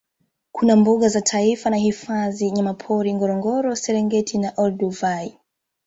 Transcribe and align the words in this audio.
Kuna 0.51 0.75
mbuga 0.75 1.09
za 1.09 1.21
taifa 1.21 1.69
na 1.69 1.77
hifadhi 1.77 2.37
za 2.37 2.45
wanyamapori 2.45 3.13
Ngorongoro 3.13 3.75
Serengeti 3.75 4.37
na 4.37 4.53
Olduvai 4.57 5.37